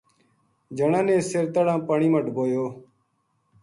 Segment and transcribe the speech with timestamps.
[0.75, 2.65] جنا نے سِر تہنا پانی ما ڈبویو